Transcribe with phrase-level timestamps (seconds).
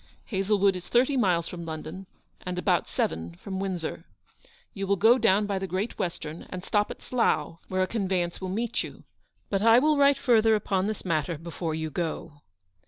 [0.25, 2.07] Hazlewood is thirty miles from London,
[2.41, 4.03] and about seven from Windsor.
[4.73, 8.23] You will go down by the Great Western, and stop at Slough, where a convey
[8.23, 9.03] ance will meet you;
[9.51, 12.41] but I will write farther upon this matter before you go.